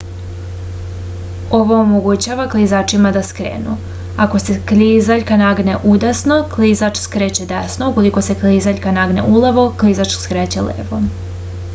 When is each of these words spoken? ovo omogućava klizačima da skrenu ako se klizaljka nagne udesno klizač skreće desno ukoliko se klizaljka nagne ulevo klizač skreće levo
ovo 1.57 1.75
omogućava 1.79 2.45
klizačima 2.53 3.11
da 3.17 3.21
skrenu 3.27 3.75
ako 4.25 4.41
se 4.45 4.55
klizaljka 4.71 5.37
nagne 5.43 5.75
udesno 5.91 6.39
klizač 6.55 6.99
skreće 7.03 7.47
desno 7.53 7.91
ukoliko 7.93 8.25
se 8.31 8.39
klizaljka 8.43 8.95
nagne 8.99 9.27
ulevo 9.37 9.67
klizač 9.85 10.17
skreće 10.23 10.67
levo 10.73 11.03